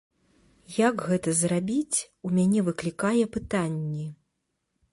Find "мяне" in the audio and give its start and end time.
2.37-2.59